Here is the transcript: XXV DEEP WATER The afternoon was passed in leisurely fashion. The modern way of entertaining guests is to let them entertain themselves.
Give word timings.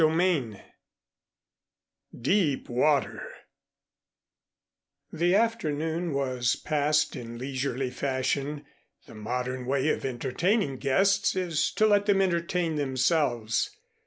XXV 0.03 0.59
DEEP 2.19 2.67
WATER 2.69 3.21
The 5.13 5.35
afternoon 5.35 6.11
was 6.13 6.55
passed 6.55 7.15
in 7.15 7.37
leisurely 7.37 7.91
fashion. 7.91 8.65
The 9.05 9.13
modern 9.13 9.67
way 9.67 9.89
of 9.89 10.03
entertaining 10.03 10.77
guests 10.77 11.35
is 11.35 11.71
to 11.73 11.85
let 11.85 12.07
them 12.07 12.19
entertain 12.19 12.77
themselves. 12.77 13.77